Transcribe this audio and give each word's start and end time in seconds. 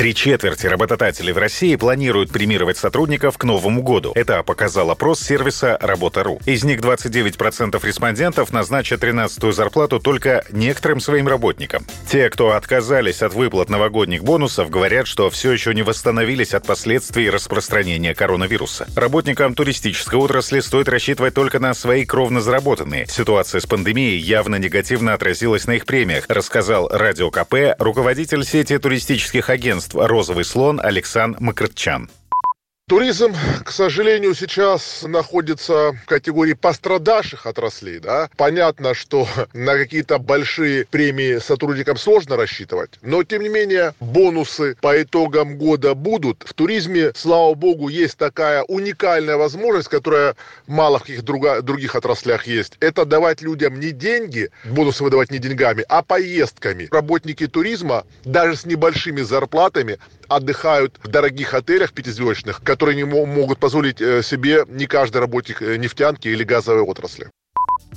Три 0.00 0.14
четверти 0.14 0.66
работодателей 0.66 1.34
в 1.34 1.36
России 1.36 1.76
планируют 1.76 2.30
премировать 2.30 2.78
сотрудников 2.78 3.36
к 3.36 3.44
Новому 3.44 3.82
году. 3.82 4.12
Это 4.14 4.42
показал 4.42 4.90
опрос 4.90 5.20
сервиса 5.20 5.76
«Работа.ру». 5.78 6.40
Из 6.46 6.64
них 6.64 6.80
29% 6.80 7.86
респондентов 7.86 8.50
назначат 8.50 9.04
13-ю 9.04 9.52
зарплату 9.52 10.00
только 10.00 10.42
некоторым 10.52 11.00
своим 11.00 11.28
работникам. 11.28 11.84
Те, 12.08 12.30
кто 12.30 12.52
отказались 12.52 13.20
от 13.20 13.34
выплат 13.34 13.68
новогодних 13.68 14.24
бонусов, 14.24 14.70
говорят, 14.70 15.06
что 15.06 15.28
все 15.28 15.52
еще 15.52 15.74
не 15.74 15.82
восстановились 15.82 16.54
от 16.54 16.66
последствий 16.66 17.28
распространения 17.28 18.14
коронавируса. 18.14 18.88
Работникам 18.96 19.54
туристической 19.54 20.18
отрасли 20.18 20.60
стоит 20.60 20.88
рассчитывать 20.88 21.34
только 21.34 21.58
на 21.58 21.74
свои 21.74 22.06
кровно 22.06 22.40
заработанные. 22.40 23.06
Ситуация 23.06 23.60
с 23.60 23.66
пандемией 23.66 24.16
явно 24.16 24.56
негативно 24.56 25.12
отразилась 25.12 25.66
на 25.66 25.72
их 25.72 25.84
премиях, 25.84 26.24
рассказал 26.28 26.88
Радио 26.88 27.30
КП 27.30 27.76
руководитель 27.78 28.46
сети 28.46 28.78
туристических 28.78 29.50
агентств 29.50 29.89
агентств 29.90 29.94
«Розовый 29.94 30.44
слон» 30.44 30.80
Александр 30.80 31.38
Макрытчан. 31.40 32.10
Туризм, 32.90 33.36
к 33.64 33.70
сожалению, 33.70 34.34
сейчас 34.34 35.04
находится 35.04 35.92
в 35.92 36.06
категории 36.06 36.54
пострадавших 36.54 37.46
отраслей. 37.46 38.00
Да? 38.00 38.28
Понятно, 38.36 38.94
что 38.94 39.28
на 39.52 39.74
какие-то 39.74 40.18
большие 40.18 40.86
премии 40.86 41.38
сотрудникам 41.38 41.96
сложно 41.96 42.34
рассчитывать, 42.34 42.90
но, 43.00 43.22
тем 43.22 43.44
не 43.44 43.48
менее, 43.48 43.94
бонусы 44.00 44.76
по 44.80 45.00
итогам 45.00 45.56
года 45.56 45.94
будут. 45.94 46.42
В 46.44 46.52
туризме, 46.52 47.12
слава 47.14 47.54
богу, 47.54 47.86
есть 47.86 48.18
такая 48.18 48.64
уникальная 48.64 49.36
возможность, 49.36 49.86
которая 49.86 50.34
мало 50.66 50.98
в 50.98 51.02
каких 51.02 51.22
друга, 51.22 51.62
других 51.62 51.94
отраслях 51.94 52.48
есть. 52.48 52.76
Это 52.80 53.04
давать 53.04 53.40
людям 53.40 53.78
не 53.78 53.92
деньги, 53.92 54.50
бонусы 54.64 55.04
выдавать 55.04 55.30
не 55.30 55.38
деньгами, 55.38 55.84
а 55.88 56.02
поездками. 56.02 56.88
Работники 56.90 57.46
туризма 57.46 58.04
даже 58.24 58.56
с 58.56 58.66
небольшими 58.66 59.20
зарплатами 59.20 60.00
отдыхают 60.30 60.98
в 61.02 61.08
дорогих 61.08 61.54
отелях 61.54 61.92
пятизвездочных, 61.92 62.62
которые 62.62 62.79
не 62.88 63.04
могут 63.04 63.58
позволить 63.58 64.00
э, 64.00 64.22
себе 64.22 64.64
не 64.68 64.86
каждый 64.86 65.18
работник 65.18 65.62
э, 65.62 65.76
нефтянки 65.76 66.28
или 66.28 66.44
газовой 66.44 66.82
отрасли. 66.82 67.30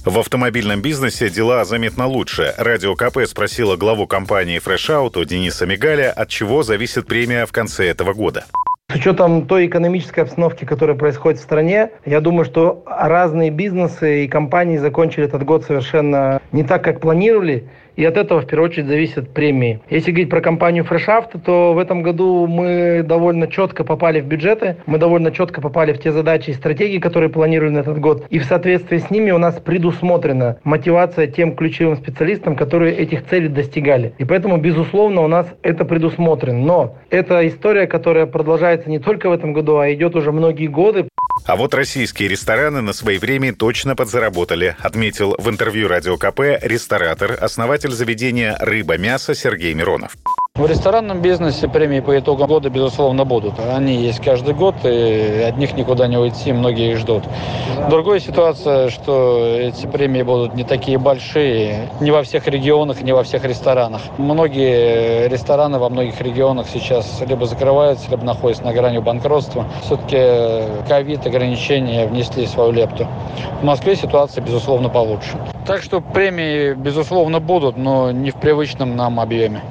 В 0.06 0.20
автомобильном 0.20 0.82
бизнесе 0.82 1.30
дела 1.30 1.64
заметно 1.64 2.08
лучше. 2.08 2.54
Радио 2.58 2.96
КП 2.96 3.20
спросила 3.26 3.78
главу 3.78 4.06
компании 4.06 4.62
Fresh 4.62 4.90
Auto 4.90 5.24
Дениса 5.24 5.66
Мигаля, 5.66 6.12
от 6.12 6.30
чего 6.30 6.64
зависит 6.64 7.08
премия 7.08 7.46
в 7.46 7.52
конце 7.52 7.88
этого 7.88 8.14
года. 8.14 8.46
С 8.92 8.96
учетом 8.96 9.48
той 9.48 9.66
экономической 9.68 10.20
обстановки, 10.20 10.66
которая 10.66 10.96
происходит 10.98 11.40
в 11.40 11.44
стране, 11.44 11.90
я 12.06 12.20
думаю, 12.20 12.46
что 12.46 12.84
разные 12.86 13.50
бизнесы 13.50 14.26
и 14.26 14.28
компании 14.28 14.78
закончили 14.78 15.26
этот 15.26 15.44
год 15.44 15.64
совершенно 15.64 16.42
не 16.52 16.64
так, 16.64 16.84
как 16.84 17.00
планировали. 17.00 17.70
И 17.96 18.04
от 18.06 18.18
этого, 18.18 18.42
в 18.42 18.48
первую 18.48 18.70
очередь, 18.70 18.88
зависят 18.88 19.30
премии. 19.30 19.80
Если 19.90 20.12
говорить 20.12 20.30
про 20.30 20.42
компанию 20.42 20.84
Фрешафт, 20.84 21.32
то 21.46 21.74
в 21.74 21.78
этом 21.78 22.02
году 22.02 22.48
мы 22.48 23.04
довольно 23.04 23.48
четко 23.48 23.84
попали 23.84 24.20
в 24.20 24.26
бюджеты, 24.26 24.78
мы 24.88 24.98
довольно 24.98 25.32
четко 25.32 25.62
попали 25.62 25.94
в 25.94 26.00
те 26.00 26.12
задачи 26.12 26.50
и 26.50 26.54
стратегии, 26.54 26.98
которые 26.98 27.30
планировали 27.30 27.74
на 27.74 27.80
этот 27.80 28.00
год. 28.00 28.26
И 28.32 28.40
в 28.40 28.46
соответствии 28.46 28.98
с 28.98 29.12
ними 29.12 29.30
у 29.30 29.38
нас 29.38 29.60
предусмотрена 29.60 30.58
мотивация 30.64 31.28
тем 31.28 31.56
ключевым 31.56 31.98
специалистам, 31.98 32.56
которые 32.56 32.96
этих 32.96 33.28
целей 33.28 33.48
достигали. 33.48 34.14
И 34.18 34.26
поэтому, 34.26 34.58
безусловно, 34.58 35.22
у 35.22 35.28
нас 35.28 35.48
это 35.62 35.86
предусмотрено. 35.86 36.58
Но 36.58 36.96
это 37.12 37.48
история, 37.48 37.86
которая 37.86 38.26
продолжается 38.74 38.90
не 38.90 39.00
только 39.00 39.30
в 39.30 39.34
этом 39.34 39.54
году, 39.54 39.78
а 39.78 39.94
идет 39.94 40.16
уже 40.16 40.32
многие 40.32 40.68
годы. 40.68 41.08
А 41.46 41.56
вот 41.56 41.74
российские 41.74 42.30
рестораны 42.30 42.82
на 42.82 42.94
свои 42.94 43.18
время 43.18 43.54
точно 43.54 43.96
подзаработали, 43.96 44.76
отметил 44.80 45.36
в 45.38 45.50
интервью 45.50 45.88
Радио 45.88 46.18
КП 46.18 46.62
ресторатор, 46.62 47.38
основатель 47.40 47.92
заведения 47.92 48.56
«Рыба-мясо» 48.60 49.36
Сергей 49.36 49.74
Миронов. 49.74 50.16
В 50.56 50.68
ресторанном 50.68 51.20
бизнесе 51.20 51.68
премии 51.68 52.00
по 52.00 52.16
итогам 52.20 52.48
года, 52.48 52.70
безусловно, 52.70 53.26
будут. 53.26 53.56
Они 53.58 53.96
есть 53.96 54.20
каждый 54.20 54.54
год, 54.54 54.76
и 54.84 55.44
от 55.50 55.58
них 55.58 55.76
никуда 55.76 56.06
не 56.06 56.16
уйти, 56.16 56.54
многие 56.54 56.92
их 56.92 57.00
ждут. 57.00 57.24
Другая 57.90 58.20
ситуация, 58.20 58.92
что 58.92 59.48
эти 59.48 59.88
премии 59.88 60.22
будут 60.22 60.54
не 60.54 60.64
такие 60.64 61.00
большие, 61.00 61.90
не 62.02 62.12
во 62.12 62.22
всех 62.22 62.48
регионах, 62.48 63.02
не 63.02 63.14
во 63.14 63.24
всех 63.24 63.46
ресторанах. 63.46 64.04
Многие 64.20 65.28
рестораны 65.28 65.80
во 65.80 65.90
многих 65.90 66.22
регионах 66.22 66.68
сейчас 66.72 67.24
либо 67.28 67.48
закрываются, 67.48 68.12
либо 68.12 68.24
находятся 68.24 68.64
на 68.64 68.74
грани 68.74 69.00
банкротства. 69.00 69.66
Все-таки 69.82 70.88
ковид, 70.88 71.26
ограничения 71.26 72.06
внесли 72.06 72.46
свою 72.46 72.72
лепту. 72.72 73.08
В 73.62 73.64
Москве 73.64 73.96
ситуация, 73.96 74.44
безусловно, 74.44 74.90
получше. 74.90 75.36
Так 75.66 75.82
что 75.82 76.00
премии, 76.00 76.74
безусловно, 76.74 77.40
будут, 77.40 77.76
но 77.76 78.12
не 78.12 78.30
в 78.30 78.36
привычном 78.36 78.96
нам 78.96 79.20
объеме. 79.20 79.64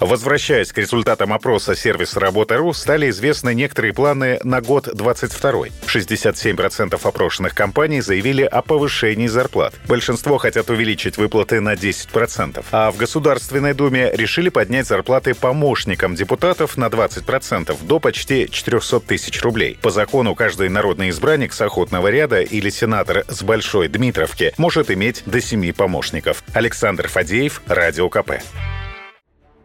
Возвращаясь 0.00 0.72
к 0.72 0.78
результатам 0.78 1.32
опроса 1.34 1.76
сервиса 1.76 2.20
«Работа.ру», 2.20 2.72
стали 2.72 3.10
известны 3.10 3.52
некоторые 3.54 3.92
планы 3.92 4.40
на 4.44 4.62
год 4.62 4.88
22 4.94 5.66
67% 5.86 6.98
опрошенных 7.02 7.54
компаний 7.54 8.00
заявили 8.00 8.42
о 8.42 8.62
повышении 8.62 9.26
зарплат. 9.26 9.74
Большинство 9.86 10.38
хотят 10.38 10.70
увеличить 10.70 11.18
выплаты 11.18 11.60
на 11.60 11.74
10%. 11.74 12.64
А 12.72 12.90
в 12.90 12.96
Государственной 12.96 13.74
Думе 13.74 14.10
решили 14.14 14.48
поднять 14.48 14.86
зарплаты 14.86 15.34
помощникам 15.34 16.14
депутатов 16.14 16.78
на 16.78 16.86
20% 16.86 17.76
до 17.82 18.00
почти 18.00 18.48
400 18.50 19.00
тысяч 19.00 19.42
рублей. 19.42 19.78
По 19.82 19.90
закону 19.90 20.34
каждый 20.34 20.70
народный 20.70 21.10
избранник 21.10 21.52
с 21.52 21.60
охотного 21.60 22.08
ряда 22.08 22.40
или 22.40 22.70
сенатор 22.70 23.24
с 23.28 23.42
Большой 23.42 23.88
Дмитровки 23.88 24.54
может 24.56 24.90
иметь 24.90 25.22
до 25.26 25.42
7 25.42 25.72
помощников. 25.74 26.42
Александр 26.54 27.08
Фадеев, 27.08 27.60
Радио 27.66 28.08
КП. 28.08 28.40